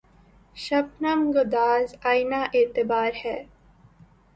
شبنم‘ 0.55 1.21
گداز 1.35 1.87
آئنۂ 2.09 2.41
اعتبار 2.53 3.11
ہے 3.23 3.37